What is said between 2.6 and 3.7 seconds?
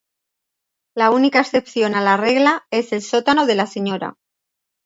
es el sótano de la